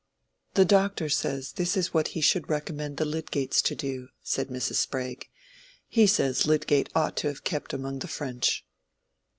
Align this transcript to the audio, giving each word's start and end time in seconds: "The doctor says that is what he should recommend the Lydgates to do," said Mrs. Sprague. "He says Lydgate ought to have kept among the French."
"The 0.55 0.65
doctor 0.65 1.09
says 1.09 1.51
that 1.51 1.77
is 1.77 1.93
what 1.93 2.07
he 2.17 2.21
should 2.21 2.49
recommend 2.49 2.97
the 2.97 3.05
Lydgates 3.05 3.61
to 3.61 3.75
do," 3.75 4.07
said 4.23 4.47
Mrs. 4.47 4.77
Sprague. 4.77 5.29
"He 5.87 6.07
says 6.07 6.47
Lydgate 6.47 6.89
ought 6.95 7.15
to 7.17 7.27
have 7.27 7.43
kept 7.43 7.71
among 7.71 7.99
the 7.99 8.07
French." 8.07 8.65